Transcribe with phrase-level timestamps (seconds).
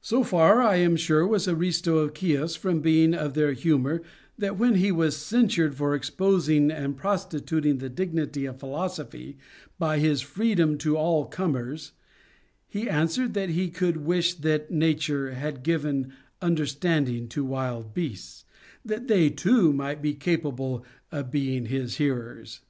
[0.00, 4.00] So far, I am sure, was Aristo of Chios from being of their humor,
[4.38, 9.36] that when he was censured for exposing and prostituting the dignity of philosophy
[9.78, 11.92] by his freedom to all comers,
[12.66, 18.46] he answered, that he could wish that Nature had given understanding to wild beasts,
[18.82, 22.60] that they too might be capable of being his hearers.